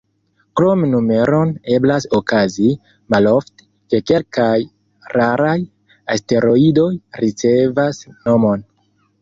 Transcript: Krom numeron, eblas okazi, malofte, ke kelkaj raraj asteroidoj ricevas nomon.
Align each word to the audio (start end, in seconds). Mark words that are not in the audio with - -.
Krom 0.59 0.85
numeron, 0.91 1.51
eblas 1.75 2.07
okazi, 2.19 2.71
malofte, 3.15 3.67
ke 3.91 3.99
kelkaj 4.13 4.55
raraj 5.19 5.55
asteroidoj 6.17 6.91
ricevas 7.27 8.05
nomon. 8.27 8.67